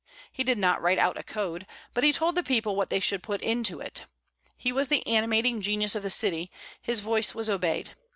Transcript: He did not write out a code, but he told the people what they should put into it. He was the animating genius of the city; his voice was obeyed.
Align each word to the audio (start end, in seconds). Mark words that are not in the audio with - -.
He 0.31 0.43
did 0.43 0.57
not 0.57 0.81
write 0.81 0.97
out 0.97 1.19
a 1.19 1.21
code, 1.21 1.67
but 1.93 2.03
he 2.03 2.11
told 2.11 2.33
the 2.33 2.41
people 2.41 2.75
what 2.75 2.89
they 2.89 2.99
should 2.99 3.21
put 3.21 3.39
into 3.43 3.79
it. 3.79 4.05
He 4.57 4.71
was 4.71 4.87
the 4.87 5.05
animating 5.05 5.61
genius 5.61 5.93
of 5.93 6.01
the 6.01 6.09
city; 6.09 6.49
his 6.81 7.01
voice 7.01 7.35
was 7.35 7.51
obeyed. 7.51 7.91